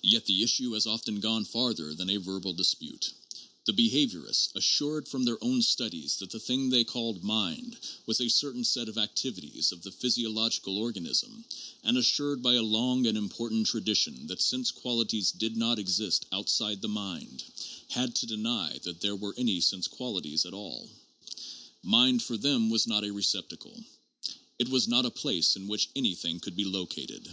Yet 0.00 0.26
the 0.26 0.44
issue 0.44 0.74
has 0.74 0.86
often 0.86 1.18
gone 1.18 1.44
further 1.44 1.92
than 1.92 2.08
a 2.08 2.18
verbal 2.18 2.52
dispute. 2.52 3.10
The 3.64 3.72
behaviorists, 3.72 4.50
assured 4.54 5.08
from 5.08 5.24
their 5.24 5.42
own 5.42 5.60
studies 5.62 6.18
that 6.18 6.30
the 6.30 6.38
thing 6.38 6.70
they 6.70 6.84
called 6.84 7.24
mind 7.24 7.76
was 8.06 8.20
a 8.20 8.28
certain 8.30 8.62
set 8.62 8.88
of 8.88 8.96
activities 8.96 9.72
of 9.72 9.82
the 9.82 9.90
physiological 9.90 10.78
organ 10.78 11.04
ism, 11.08 11.44
and 11.82 11.98
assured 11.98 12.44
by 12.44 12.54
a 12.54 12.62
long 12.62 13.08
and 13.08 13.18
important 13.18 13.66
tradition 13.66 14.28
that 14.28 14.40
sense 14.40 14.70
quali 14.70 15.04
ties 15.06 15.32
did 15.32 15.56
not 15.56 15.80
exist 15.80 16.26
outside 16.30 16.80
the 16.80 16.86
mind, 16.86 17.42
had 17.88 18.14
to 18.14 18.26
deny 18.26 18.78
that 18.84 19.00
there 19.00 19.16
were 19.16 19.34
any 19.36 19.60
sense 19.60 19.88
qualities 19.88 20.46
at 20.46 20.54
all. 20.54 20.88
Mind 21.82 22.22
for 22.22 22.36
them 22.36 22.70
was 22.70 22.86
not 22.86 23.02
a 23.02 23.10
receptacle: 23.12 23.82
it 24.60 24.68
was 24.68 24.86
not 24.86 25.06
a 25.06 25.10
place 25.10 25.56
in 25.56 25.66
which 25.66 25.90
anything 25.96 26.38
could 26.38 26.54
be 26.54 26.64
located. 26.64 27.28